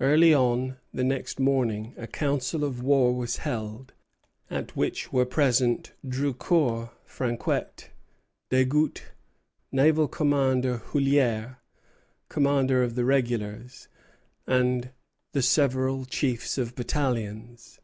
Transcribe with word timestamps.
Early 0.00 0.32
on 0.32 0.78
the 0.90 1.04
next 1.04 1.38
morning 1.38 1.92
a 1.98 2.06
council 2.06 2.64
of 2.64 2.82
war 2.82 3.14
was 3.14 3.36
held, 3.36 3.92
at 4.50 4.74
which 4.74 5.12
were 5.12 5.26
present 5.26 5.92
Drucour, 6.02 6.92
Franquet, 7.04 7.66
Desgouttes, 8.48 9.02
naval 9.70 10.08
commander, 10.08 10.78
Houllière, 10.78 11.56
commander 12.30 12.82
of 12.82 12.94
the 12.94 13.04
regulars, 13.04 13.88
and 14.46 14.92
the 15.32 15.42
several 15.42 16.06
chiefs 16.06 16.56
of 16.56 16.74
battalions. 16.74 17.80